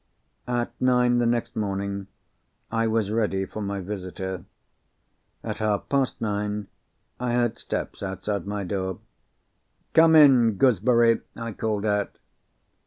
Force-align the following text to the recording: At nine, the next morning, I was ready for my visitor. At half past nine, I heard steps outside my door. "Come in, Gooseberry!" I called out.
At 0.47 0.71
nine, 0.81 1.19
the 1.19 1.27
next 1.27 1.55
morning, 1.55 2.07
I 2.71 2.87
was 2.87 3.11
ready 3.11 3.45
for 3.45 3.61
my 3.61 3.81
visitor. 3.81 4.45
At 5.43 5.59
half 5.59 5.89
past 5.89 6.19
nine, 6.19 6.69
I 7.19 7.33
heard 7.33 7.59
steps 7.59 8.01
outside 8.01 8.47
my 8.47 8.63
door. 8.63 8.97
"Come 9.93 10.15
in, 10.15 10.53
Gooseberry!" 10.53 11.21
I 11.35 11.51
called 11.51 11.85
out. 11.85 12.17